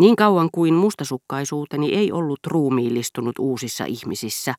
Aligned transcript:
Niin 0.00 0.16
kauan 0.16 0.48
kuin 0.52 0.74
mustasukkaisuuteni 0.74 1.94
ei 1.94 2.12
ollut 2.12 2.40
ruumiillistunut 2.46 3.38
uusissa 3.38 3.84
ihmisissä, 3.84 4.54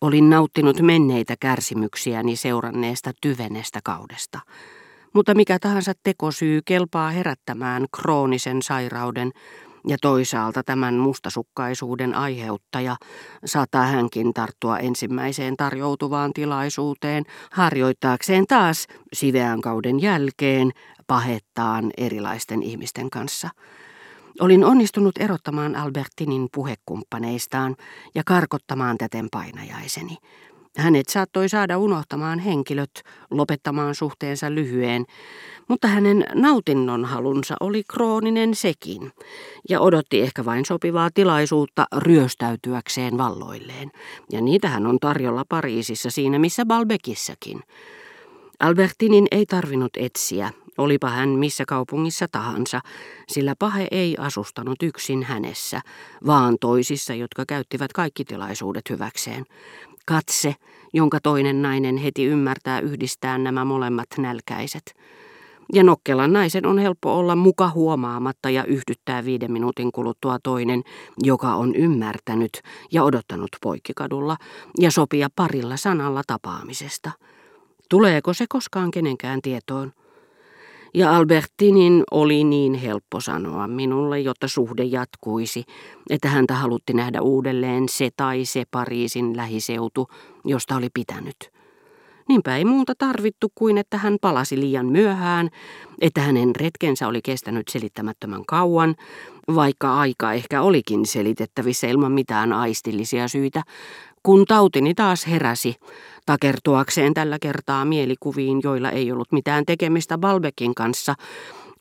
olin 0.00 0.30
nauttinut 0.30 0.80
menneitä 0.80 1.34
kärsimyksiäni 1.40 2.36
seuranneesta 2.36 3.12
tyvenestä 3.22 3.80
kaudesta. 3.84 4.40
Mutta 5.14 5.34
mikä 5.34 5.58
tahansa 5.58 5.92
tekosyy 6.02 6.60
kelpaa 6.64 7.10
herättämään 7.10 7.86
kroonisen 7.96 8.62
sairauden, 8.62 9.30
ja 9.86 9.96
toisaalta 10.02 10.62
tämän 10.62 10.94
mustasukkaisuuden 10.94 12.14
aiheuttaja 12.14 12.96
saattaa 13.44 13.86
hänkin 13.86 14.34
tarttua 14.34 14.78
ensimmäiseen 14.78 15.56
tarjoutuvaan 15.56 16.32
tilaisuuteen 16.32 17.24
harjoittaakseen 17.52 18.46
taas 18.46 18.86
siveän 19.12 19.60
kauden 19.60 20.02
jälkeen 20.02 20.70
pahettaan 21.06 21.90
erilaisten 21.96 22.62
ihmisten 22.62 23.10
kanssa. 23.10 23.48
Olin 24.40 24.64
onnistunut 24.64 25.18
erottamaan 25.18 25.76
Albertinin 25.76 26.48
puhekumppaneistaan 26.54 27.76
ja 28.14 28.22
karkottamaan 28.26 28.98
täten 28.98 29.28
painajaiseni. 29.32 30.16
Hänet 30.76 31.08
saattoi 31.08 31.48
saada 31.48 31.78
unohtamaan 31.78 32.38
henkilöt, 32.38 33.02
lopettamaan 33.30 33.94
suhteensa 33.94 34.50
lyhyen, 34.54 35.04
mutta 35.68 35.88
hänen 35.88 36.24
nautinnon 36.34 37.04
halunsa 37.04 37.56
oli 37.60 37.82
krooninen 37.92 38.54
sekin, 38.54 39.12
ja 39.68 39.80
odotti 39.80 40.20
ehkä 40.20 40.44
vain 40.44 40.64
sopivaa 40.64 41.08
tilaisuutta 41.14 41.86
ryöstäytyäkseen 41.96 43.18
valloilleen. 43.18 43.90
Ja 44.32 44.40
niitä 44.40 44.68
hän 44.68 44.86
on 44.86 44.98
tarjolla 45.00 45.44
Pariisissa 45.48 46.10
siinä 46.10 46.38
missä 46.38 46.66
Balbekissakin. 46.66 47.60
Albertinin 48.60 49.26
ei 49.30 49.46
tarvinnut 49.46 49.92
etsiä, 49.96 50.50
olipa 50.78 51.08
hän 51.08 51.28
missä 51.28 51.64
kaupungissa 51.68 52.26
tahansa, 52.32 52.80
sillä 53.28 53.54
pahe 53.58 53.88
ei 53.90 54.16
asustanut 54.18 54.82
yksin 54.82 55.22
hänessä, 55.22 55.80
vaan 56.26 56.56
toisissa, 56.60 57.14
jotka 57.14 57.44
käyttivät 57.48 57.92
kaikki 57.92 58.24
tilaisuudet 58.24 58.90
hyväkseen. 58.90 59.44
Katse, 60.06 60.54
jonka 60.92 61.20
toinen 61.22 61.62
nainen 61.62 61.96
heti 61.96 62.24
ymmärtää 62.24 62.80
yhdistää 62.80 63.38
nämä 63.38 63.64
molemmat 63.64 64.08
nälkäiset. 64.18 64.94
Ja 65.72 65.82
nokkelan 65.84 66.32
naisen 66.32 66.66
on 66.66 66.78
helppo 66.78 67.18
olla 67.18 67.36
muka 67.36 67.70
huomaamatta 67.70 68.50
ja 68.50 68.64
yhdyttää 68.64 69.24
viiden 69.24 69.52
minuutin 69.52 69.92
kuluttua 69.92 70.38
toinen, 70.42 70.82
joka 71.22 71.54
on 71.54 71.74
ymmärtänyt 71.74 72.60
ja 72.92 73.04
odottanut 73.04 73.50
poikkikadulla 73.62 74.36
ja 74.80 74.90
sopia 74.90 75.28
parilla 75.36 75.76
sanalla 75.76 76.22
tapaamisesta. 76.26 77.10
Tuleeko 77.88 78.34
se 78.34 78.44
koskaan 78.48 78.90
kenenkään 78.90 79.42
tietoon? 79.42 79.92
Ja 80.94 81.16
Albertinin 81.16 82.02
oli 82.10 82.44
niin 82.44 82.74
helppo 82.74 83.20
sanoa 83.20 83.68
minulle, 83.68 84.20
jotta 84.20 84.48
suhde 84.48 84.84
jatkuisi, 84.84 85.64
että 86.10 86.28
häntä 86.28 86.54
halutti 86.54 86.92
nähdä 86.92 87.20
uudelleen 87.20 87.88
se 87.88 88.10
tai 88.16 88.44
se 88.44 88.64
Pariisin 88.70 89.36
lähiseutu, 89.36 90.08
josta 90.44 90.76
oli 90.76 90.88
pitänyt. 90.94 91.36
Niinpä 92.28 92.56
ei 92.56 92.64
muuta 92.64 92.94
tarvittu 92.98 93.52
kuin, 93.54 93.78
että 93.78 93.98
hän 93.98 94.16
palasi 94.20 94.60
liian 94.60 94.86
myöhään, 94.86 95.50
että 96.00 96.20
hänen 96.20 96.56
retkensä 96.56 97.08
oli 97.08 97.20
kestänyt 97.22 97.68
selittämättömän 97.68 98.44
kauan, 98.46 98.94
vaikka 99.54 99.98
aika 99.98 100.32
ehkä 100.32 100.62
olikin 100.62 101.06
selitettävissä 101.06 101.86
ilman 101.86 102.12
mitään 102.12 102.52
aistillisia 102.52 103.28
syitä, 103.28 103.62
kun 104.22 104.44
tautini 104.44 104.94
taas 104.94 105.26
heräsi, 105.26 105.74
takertuakseen 106.26 107.14
tällä 107.14 107.38
kertaa 107.40 107.84
mielikuviin, 107.84 108.60
joilla 108.64 108.90
ei 108.90 109.12
ollut 109.12 109.32
mitään 109.32 109.64
tekemistä 109.66 110.18
Balbekin 110.18 110.74
kanssa, 110.74 111.14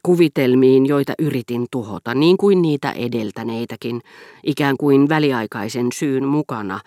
kuvitelmiin, 0.04 0.86
joita 0.86 1.14
yritin 1.20 1.68
tuhota, 1.72 2.16
niin 2.16 2.38
kuin 2.38 2.62
niitä 2.62 2.92
edeltäneitäkin, 2.92 4.02
ikään 4.44 4.78
kuin 4.78 5.10
väliaikaisen 5.10 5.88
syyn 5.94 6.26
mukana 6.26 6.80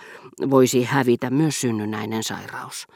voisi 0.50 0.84
hävitä 0.84 1.30
myös 1.30 1.60
synnynnäinen 1.60 2.22
sairaus. 2.22 2.86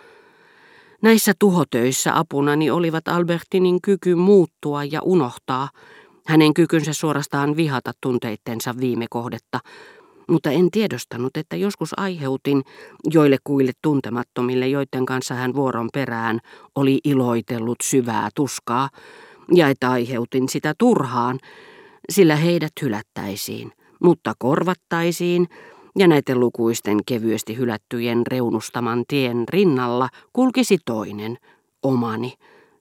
Näissä 1.02 1.32
tuhotöissä 1.38 2.18
apunani 2.18 2.70
olivat 2.70 3.08
Albertinin 3.08 3.82
kyky 3.82 4.14
muuttua 4.14 4.84
ja 4.84 5.00
unohtaa, 5.02 5.68
hänen 6.26 6.54
kykynsä 6.54 6.92
suorastaan 6.92 7.56
vihata 7.56 7.92
tunteittensa 8.00 8.74
viime 8.80 9.06
kohdetta, 9.10 9.60
mutta 10.28 10.50
en 10.50 10.70
tiedostanut, 10.70 11.36
että 11.36 11.56
joskus 11.56 11.98
aiheutin 11.98 12.62
joillekuille 13.12 13.72
tuntemattomille, 13.82 14.68
joiden 14.68 15.06
kanssa 15.06 15.34
hän 15.34 15.54
vuoron 15.54 15.88
perään 15.92 16.40
oli 16.74 17.00
iloitellut 17.04 17.78
syvää 17.82 18.28
tuskaa, 18.34 18.88
ja 19.54 19.68
että 19.68 19.90
aiheutin 19.90 20.48
sitä 20.48 20.74
turhaan, 20.78 21.38
sillä 22.10 22.36
heidät 22.36 22.72
hylättäisiin, 22.82 23.72
mutta 24.02 24.32
korvattaisiin, 24.38 25.48
ja 25.98 26.08
näiden 26.08 26.40
lukuisten 26.40 26.98
kevyesti 27.06 27.56
hylättyjen 27.56 28.26
reunustaman 28.26 29.04
tien 29.08 29.44
rinnalla 29.48 30.08
kulkisi 30.32 30.78
toinen, 30.84 31.38
omani, 31.82 32.32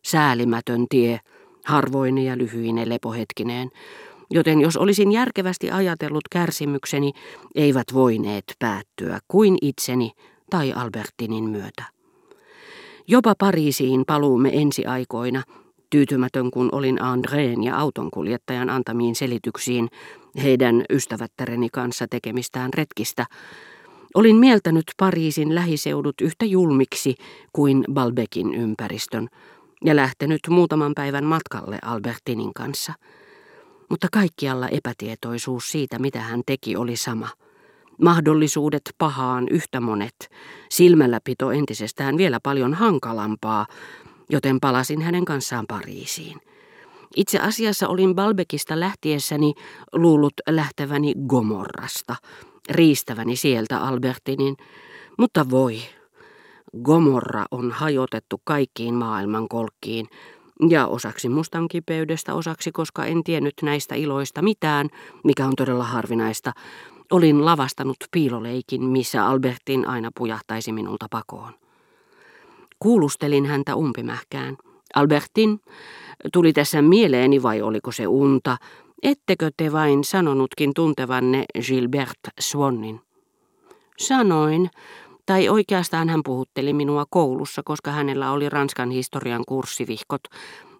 säälimätön 0.05 0.85
tie, 0.89 1.19
harvoine 1.65 2.23
ja 2.23 2.37
lyhyine 2.37 2.89
lepohetkineen, 2.89 3.69
joten 4.33 4.61
jos 4.61 4.77
olisin 4.77 5.11
järkevästi 5.11 5.71
ajatellut 5.71 6.23
kärsimykseni, 6.31 7.11
eivät 7.55 7.87
voineet 7.93 8.43
päättyä 8.59 9.19
kuin 9.27 9.57
itseni 9.61 10.11
tai 10.49 10.73
Albertinin 10.73 11.43
myötä. 11.43 11.83
Jopa 13.07 13.35
Pariisiin 13.37 14.03
paluumme 14.07 14.49
ensi 14.53 14.85
aikoina, 14.85 15.43
tyytymätön 15.89 16.51
kun 16.51 16.69
olin 16.71 17.01
Andreen 17.01 17.63
ja 17.63 17.77
autonkuljettajan 17.77 18.69
antamiin 18.69 19.15
selityksiin 19.15 19.89
heidän 20.43 20.83
ystävättäreni 20.89 21.69
kanssa 21.69 22.05
tekemistään 22.09 22.73
retkistä, 22.73 23.25
olin 24.13 24.35
mieltänyt 24.35 24.85
Pariisin 24.97 25.55
lähiseudut 25.55 26.21
yhtä 26.21 26.45
julmiksi 26.45 27.15
kuin 27.53 27.83
Balbekin 27.93 28.53
ympäristön 28.53 29.27
ja 29.85 29.95
lähtenyt 29.95 30.41
muutaman 30.49 30.93
päivän 30.95 31.25
matkalle 31.25 31.79
Albertinin 31.81 32.53
kanssa– 32.53 32.93
mutta 33.93 34.07
kaikkialla 34.11 34.67
epätietoisuus 34.67 35.71
siitä, 35.71 35.99
mitä 35.99 36.19
hän 36.19 36.41
teki, 36.45 36.75
oli 36.75 36.95
sama. 36.95 37.29
Mahdollisuudet 38.01 38.81
pahaan 38.97 39.47
yhtä 39.51 39.79
monet, 39.79 40.29
silmälläpito 40.69 41.51
entisestään 41.51 42.17
vielä 42.17 42.39
paljon 42.43 42.73
hankalampaa, 42.73 43.67
joten 44.29 44.59
palasin 44.59 45.01
hänen 45.01 45.25
kanssaan 45.25 45.65
Pariisiin. 45.67 46.41
Itse 47.15 47.39
asiassa 47.39 47.87
olin 47.87 48.15
Balbekista 48.15 48.79
lähtiessäni 48.79 49.53
luullut 49.95 50.33
lähteväni 50.49 51.13
Gomorrasta, 51.27 52.15
riistäväni 52.69 53.35
sieltä 53.35 53.77
Albertinin, 53.79 54.57
mutta 55.17 55.49
voi, 55.49 55.81
Gomorra 56.83 57.45
on 57.51 57.71
hajotettu 57.71 58.41
kaikkiin 58.43 58.93
maailman 58.93 59.47
kolkkiin, 59.47 60.07
ja 60.69 60.87
osaksi 60.87 61.29
mustan 61.29 61.67
kipeydestä, 61.67 62.33
osaksi 62.33 62.71
koska 62.71 63.05
en 63.05 63.23
tiennyt 63.23 63.53
näistä 63.61 63.95
iloista 63.95 64.41
mitään, 64.41 64.89
mikä 65.23 65.45
on 65.45 65.53
todella 65.57 65.83
harvinaista, 65.83 66.51
olin 67.11 67.45
lavastanut 67.45 67.97
piiloleikin, 68.11 68.83
missä 68.83 69.27
Albertin 69.27 69.87
aina 69.87 70.11
pujahtaisi 70.17 70.71
minulta 70.71 71.05
pakoon. 71.11 71.53
Kuulustelin 72.79 73.45
häntä 73.45 73.75
umpimähkään. 73.75 74.57
Albertin, 74.95 75.61
tuli 76.33 76.53
tässä 76.53 76.81
mieleeni 76.81 77.43
vai 77.43 77.61
oliko 77.61 77.91
se 77.91 78.07
unta, 78.07 78.57
ettekö 79.03 79.51
te 79.57 79.71
vain 79.71 80.03
sanonutkin 80.03 80.73
tuntevanne 80.73 81.45
Gilbert 81.67 82.19
Swannin? 82.39 83.01
Sanoin, 83.97 84.69
tai 85.25 85.49
oikeastaan 85.49 86.09
hän 86.09 86.21
puhutteli 86.25 86.73
minua 86.73 87.05
koulussa, 87.09 87.61
koska 87.65 87.91
hänellä 87.91 88.31
oli 88.31 88.49
Ranskan 88.49 88.91
historian 88.91 89.43
kurssivihkot. 89.47 90.21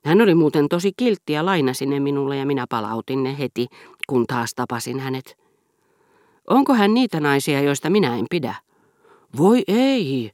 Hän 0.06 0.22
oli 0.22 0.36
muuten 0.36 0.70
tosi 0.70 0.92
kiltti 0.98 1.34
ja 1.34 1.46
lainasi 1.46 1.86
ne 1.86 2.00
minulle 2.00 2.38
ja 2.38 2.46
minä 2.46 2.66
palautin 2.70 3.24
ne 3.24 3.38
heti, 3.38 3.68
kun 4.08 4.28
taas 4.28 4.54
tapasin 4.56 5.00
hänet. 5.00 5.38
Onko 6.50 6.74
hän 6.74 6.94
niitä 6.94 7.20
naisia, 7.20 7.62
joista 7.62 7.90
minä 7.90 8.18
en 8.18 8.26
pidä? 8.30 8.56
Voi 9.38 9.64
ei, 9.68 10.32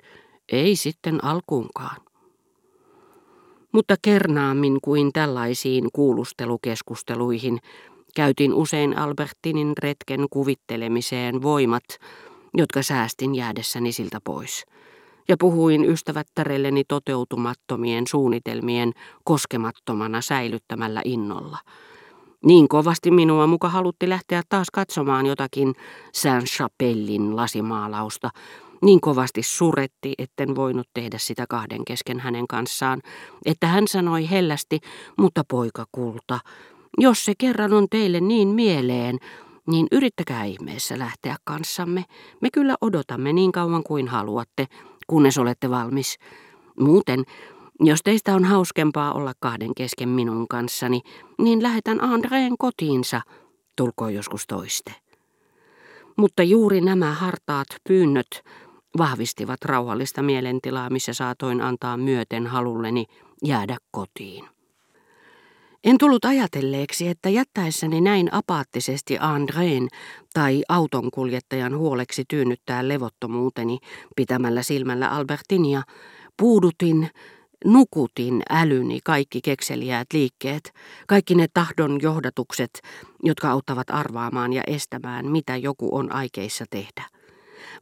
ei 0.51 0.75
sitten 0.75 1.23
alkuunkaan. 1.23 1.97
Mutta 3.71 3.95
kernaammin 4.01 4.77
kuin 4.81 5.13
tällaisiin 5.13 5.87
kuulustelukeskusteluihin 5.93 7.59
käytin 8.15 8.53
usein 8.53 8.97
Albertinin 8.97 9.73
retken 9.83 10.25
kuvittelemiseen 10.29 11.41
voimat, 11.41 11.83
jotka 12.57 12.83
säästin 12.83 13.35
jäädessäni 13.35 13.91
siltä 13.91 14.19
pois. 14.23 14.65
Ja 15.27 15.35
puhuin 15.39 15.85
ystävättärelleni 15.85 16.83
toteutumattomien 16.87 18.07
suunnitelmien 18.07 18.93
koskemattomana 19.23 20.21
säilyttämällä 20.21 21.01
innolla. 21.05 21.57
Niin 22.45 22.67
kovasti 22.67 23.11
minua 23.11 23.47
muka 23.47 23.69
halutti 23.69 24.09
lähteä 24.09 24.41
taas 24.49 24.67
katsomaan 24.73 25.25
jotakin 25.25 25.75
Saint-Chapellin 26.13 27.35
lasimaalausta. 27.35 28.29
Niin 28.81 29.01
kovasti 29.01 29.43
suretti, 29.43 30.13
etten 30.17 30.55
voinut 30.55 30.87
tehdä 30.93 31.17
sitä 31.17 31.45
kahden 31.49 31.85
kesken 31.85 32.19
hänen 32.19 32.47
kanssaan, 32.47 33.01
että 33.45 33.67
hän 33.67 33.87
sanoi 33.87 34.29
hellästi, 34.29 34.79
mutta 35.17 35.43
poika 35.49 35.85
kulta, 35.91 36.39
Jos 36.97 37.25
se 37.25 37.33
kerran 37.37 37.73
on 37.73 37.87
teille 37.89 38.19
niin 38.19 38.47
mieleen, 38.47 39.17
niin 39.67 39.87
yrittäkää 39.91 40.43
ihmeessä 40.43 40.99
lähteä 40.99 41.35
kanssamme. 41.43 42.05
Me 42.41 42.49
kyllä 42.53 42.75
odotamme 42.81 43.33
niin 43.33 43.51
kauan 43.51 43.83
kuin 43.83 44.07
haluatte, 44.07 44.65
kunnes 45.07 45.37
olette 45.37 45.69
valmis. 45.69 46.17
Muuten, 46.79 47.23
jos 47.79 47.99
teistä 48.03 48.35
on 48.35 48.43
hauskempaa 48.43 49.13
olla 49.13 49.33
kahden 49.39 49.75
kesken 49.75 50.09
minun 50.09 50.47
kanssani, 50.47 51.01
niin 51.37 51.63
lähetän 51.63 52.01
Andreen 52.01 52.57
kotiinsa, 52.57 53.21
tulkoon 53.75 54.13
joskus 54.13 54.47
toiste. 54.47 54.93
Mutta 56.17 56.43
juuri 56.43 56.81
nämä 56.81 57.13
hartaat 57.13 57.67
pyynnöt 57.87 58.43
vahvistivat 58.97 59.65
rauhallista 59.65 60.21
mielentilaa, 60.21 60.89
missä 60.89 61.13
saatoin 61.13 61.61
antaa 61.61 61.97
myöten 61.97 62.47
halulleni 62.47 63.05
jäädä 63.43 63.77
kotiin. 63.91 64.58
En 65.83 65.97
tullut 65.97 66.25
ajatelleeksi, 66.25 67.07
että 67.07 67.29
jättäessäni 67.29 68.01
näin 68.01 68.33
apaattisesti 68.33 69.17
Andreen 69.19 69.87
tai 70.33 70.63
autonkuljettajan 70.69 71.77
huoleksi 71.77 72.23
tyynnyttää 72.27 72.87
levottomuuteni 72.87 73.77
pitämällä 74.15 74.63
silmällä 74.63 75.09
Albertinia, 75.09 75.81
puudutin, 76.37 77.09
nukutin 77.65 78.43
älyni 78.49 78.99
kaikki 79.03 79.41
kekseliäät 79.41 80.07
liikkeet, 80.13 80.73
kaikki 81.07 81.35
ne 81.35 81.47
tahdon 81.53 81.99
johdatukset, 82.01 82.81
jotka 83.23 83.49
auttavat 83.49 83.89
arvaamaan 83.89 84.53
ja 84.53 84.61
estämään, 84.67 85.31
mitä 85.31 85.57
joku 85.57 85.95
on 85.95 86.11
aikeissa 86.11 86.65
tehdä. 86.69 87.18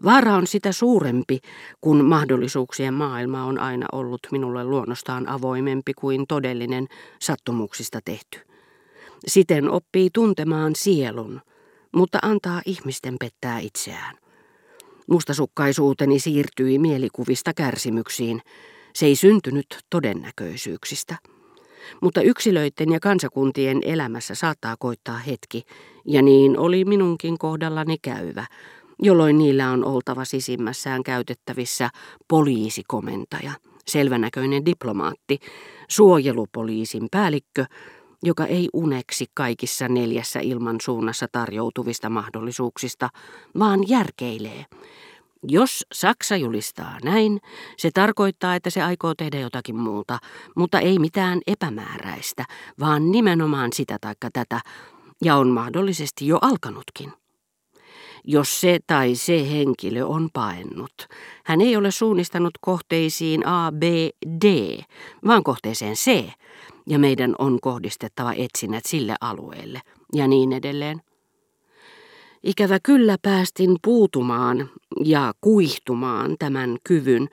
Vaara 0.04 0.36
on 0.36 0.48
sitä 0.48 0.72
suurempi, 0.72 1.40
kun 1.82 2.06
mahdollisuuksien 2.06 2.94
maailma 2.94 3.44
on 3.44 3.60
aina 3.60 3.86
ollut 3.92 4.20
minulle 4.32 4.64
luonnostaan 4.64 5.30
avoimempi 5.30 5.94
kuin 5.94 6.28
todellinen 6.28 6.88
sattumuksista 7.20 8.00
tehty. 8.06 8.40
Siten 9.28 9.70
oppii 9.70 10.10
tuntemaan 10.14 10.76
sielun, 10.76 11.42
mutta 11.96 12.20
antaa 12.22 12.62
ihmisten 12.66 13.16
pettää 13.20 13.60
itseään. 13.60 14.16
Mustasukkaisuuteni 15.10 16.20
siirtyi 16.20 16.80
mielikuvista 16.80 17.54
kärsimyksiin. 17.54 18.42
Se 18.96 19.06
ei 19.06 19.16
syntynyt 19.16 19.66
todennäköisyyksistä. 19.90 21.18
Mutta 22.02 22.22
yksilöiden 22.22 22.92
ja 22.92 23.00
kansakuntien 23.00 23.80
elämässä 23.82 24.36
saattaa 24.36 24.76
koittaa 24.80 25.18
hetki, 25.18 25.64
ja 26.06 26.22
niin 26.22 26.58
oli 26.60 26.86
minunkin 26.86 27.38
kohdallani 27.38 27.98
käyvä, 28.02 28.46
jolloin 29.02 29.38
niillä 29.38 29.72
on 29.72 29.86
oltava 29.86 30.26
sisimmässään 30.26 31.04
käytettävissä 31.04 31.90
poliisikomentaja, 32.28 33.52
selvänäköinen 33.88 34.66
diplomaatti, 34.66 35.40
suojelupoliisin 35.88 37.08
päällikkö, 37.12 37.66
joka 38.24 38.46
ei 38.46 38.70
uneksi 38.74 39.26
kaikissa 39.34 39.88
neljässä 39.88 40.40
ilmansuunnassa 40.40 41.28
tarjoutuvista 41.32 42.10
mahdollisuuksista, 42.10 43.10
vaan 43.60 43.80
järkeilee. 43.88 44.66
Jos 45.44 45.86
Saksa 45.94 46.36
julistaa 46.36 46.98
näin, 47.04 47.40
se 47.78 47.90
tarkoittaa, 47.94 48.56
että 48.56 48.70
se 48.70 48.82
aikoo 48.82 49.16
tehdä 49.16 49.40
jotakin 49.40 49.76
muuta, 49.76 50.20
mutta 50.56 50.80
ei 50.80 51.00
mitään 51.00 51.40
epämääräistä, 51.48 52.46
vaan 52.80 53.12
nimenomaan 53.12 53.74
sitä 53.74 53.98
taikka 54.02 54.30
tätä, 54.34 54.62
ja 55.24 55.36
on 55.36 55.50
mahdollisesti 55.50 56.28
jo 56.28 56.38
alkanutkin 56.42 57.14
jos 58.30 58.62
se 58.62 58.80
tai 58.88 59.16
se 59.16 59.52
henkilö 59.52 60.06
on 60.06 60.30
paennut. 60.34 60.94
Hän 61.46 61.62
ei 61.62 61.76
ole 61.76 61.92
suunnistanut 61.92 62.54
kohteisiin 62.62 63.48
A, 63.48 63.72
B, 63.72 63.84
D, 64.46 64.82
vaan 65.26 65.44
kohteeseen 65.44 65.96
C, 65.96 66.30
ja 66.88 67.00
meidän 67.00 67.36
on 67.40 67.60
kohdistettava 67.62 68.34
etsinnät 68.34 68.86
sille 68.86 69.16
alueelle, 69.22 69.82
ja 70.14 70.28
niin 70.28 70.54
edelleen. 70.54 71.02
Ikävä 72.44 72.80
kyllä 72.84 73.18
päästin 73.22 73.76
puutumaan 73.84 74.70
ja 75.04 75.34
kuihtumaan 75.42 76.36
tämän 76.40 76.78
kyvyn, 76.84 77.28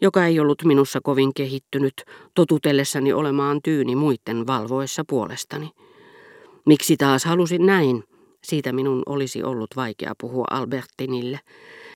joka 0.00 0.26
ei 0.26 0.40
ollut 0.40 0.64
minussa 0.64 1.00
kovin 1.02 1.34
kehittynyt, 1.34 2.04
totutellessani 2.34 3.12
olemaan 3.12 3.60
tyyni 3.64 3.96
muiden 3.96 4.46
valvoessa 4.46 5.04
puolestani. 5.08 5.70
Miksi 6.66 6.96
taas 6.96 7.24
halusin 7.24 7.66
näin? 7.66 8.04
Siitä 8.44 8.72
minun 8.72 9.02
olisi 9.06 9.42
ollut 9.42 9.70
vaikea 9.76 10.12
puhua 10.20 10.44
Albertinille. 10.50 11.40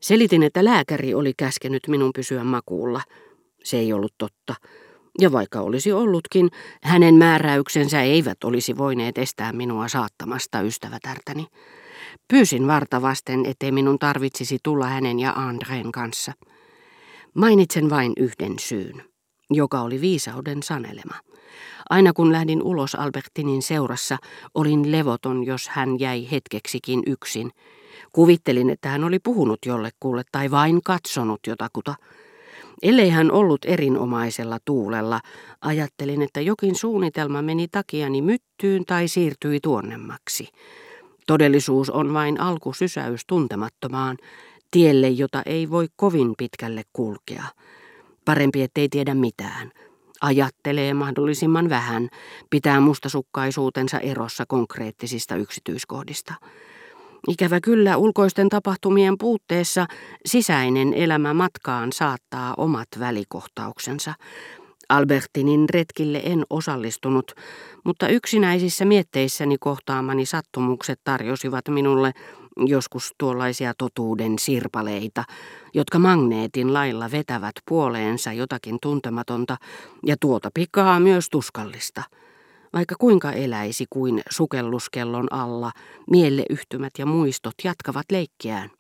Selitin, 0.01 0.43
että 0.43 0.65
lääkäri 0.65 1.15
oli 1.15 1.33
käskenyt 1.37 1.83
minun 1.89 2.11
pysyä 2.13 2.45
makuulla. 2.45 3.01
Se 3.65 3.77
ei 3.77 3.93
ollut 3.93 4.15
totta. 4.19 4.55
Ja 5.21 5.33
vaikka 5.33 5.61
olisi 5.61 5.93
ollutkin, 5.93 6.49
hänen 6.83 7.15
määräyksensä 7.15 8.03
eivät 8.03 8.45
olisi 8.45 8.77
voineet 8.77 9.19
estää 9.19 9.53
minua 9.53 9.89
saattamasta 9.89 10.61
ystävätärtäni. 10.61 11.47
Pyysin 12.29 12.67
vartavasten, 12.67 13.47
ettei 13.47 13.73
minun 13.73 13.99
tarvitsisi 13.99 14.59
tulla 14.63 14.87
hänen 14.87 15.19
ja 15.19 15.33
Andreen 15.33 15.93
kanssa. 15.93 16.33
Mainitsen 17.35 17.91
vain 17.91 18.13
yhden 18.17 18.59
syyn, 18.59 19.05
joka 19.55 19.81
oli 19.81 20.01
viisauden 20.01 20.63
sanelema. 20.63 21.15
Aina 21.91 22.13
kun 22.13 22.33
lähdin 22.33 22.63
ulos 22.63 22.95
Albertinin 22.95 23.63
seurassa, 23.63 24.19
olin 24.55 24.93
levoton, 24.93 25.47
jos 25.47 25.69
hän 25.69 26.01
jäi 26.01 26.29
hetkeksikin 26.31 27.03
yksin. 27.07 27.51
Kuvittelin, 28.13 28.71
että 28.71 28.89
hän 28.89 29.05
oli 29.05 29.19
puhunut 29.19 29.59
jollekulle 29.67 30.23
tai 30.33 30.51
vain 30.51 30.81
katsonut 30.85 31.41
jotakuta. 31.47 31.95
Ellei 32.83 33.11
hän 33.11 33.33
ollut 33.33 33.65
erinomaisella 33.65 34.59
tuulella, 34.65 35.21
ajattelin, 35.61 36.23
että 36.23 36.41
jokin 36.41 36.75
suunnitelma 36.75 37.43
meni 37.43 37.69
takiani 37.69 38.23
myttyyn 38.23 38.85
tai 38.85 39.09
siirtyi 39.09 39.61
tuonnemmaksi. 39.63 40.49
Todellisuus 41.27 41.91
on 41.91 42.15
vain 42.15 42.41
alkusysäys 42.41 43.21
tuntemattomaan, 43.27 44.17
tielle, 44.71 45.09
jota 45.09 45.43
ei 45.47 45.71
voi 45.71 45.89
kovin 45.97 46.35
pitkälle 46.39 46.83
kulkea. 46.93 47.45
Parempi, 48.25 48.63
ettei 48.63 48.89
tiedä 48.89 49.15
mitään 49.15 49.73
ajattelee 50.23 50.95
mahdollisimman 50.95 51.69
vähän, 51.69 52.09
pitää 52.51 52.81
mustasukkaisuutensa 52.81 54.01
erossa 54.01 54.45
konkreettisista 54.49 55.37
yksityiskohdista. 55.37 56.35
Ikävä 57.29 57.61
kyllä 57.61 57.97
ulkoisten 57.97 58.49
tapahtumien 58.49 59.19
puutteessa 59.19 59.87
sisäinen 60.27 60.95
elämä 60.95 61.35
matkaan 61.35 61.93
saattaa 61.93 62.55
omat 62.57 62.89
välikohtauksensa. 62.99 64.15
Albertinin 64.93 65.69
retkille 65.69 66.21
en 66.25 66.45
osallistunut, 66.51 67.33
mutta 67.85 68.09
yksinäisissä 68.09 68.85
mietteissäni 68.85 69.57
kohtaamani 69.61 70.27
sattumukset 70.27 71.01
tarjosivat 71.05 71.69
minulle 71.69 72.13
joskus 72.57 73.15
tuollaisia 73.19 73.73
totuuden 73.79 74.39
sirpaleita, 74.39 75.25
jotka 75.75 75.99
magneetin 75.99 76.73
lailla 76.73 77.11
vetävät 77.11 77.53
puoleensa 77.69 78.33
jotakin 78.33 78.79
tuntematonta 78.83 79.57
ja 80.07 80.17
tuota 80.21 80.51
pikaa 80.55 81.01
myös 81.01 81.29
tuskallista. 81.31 82.03
Vaikka 82.73 82.95
kuinka 82.99 83.33
eläisi 83.33 83.87
kuin 83.91 84.23
sukelluskellon 84.31 85.33
alla, 85.33 85.73
mieleyhtymät 86.11 86.93
ja 86.99 87.07
muistot 87.07 87.55
jatkavat 87.65 88.07
leikkiään. 88.13 88.71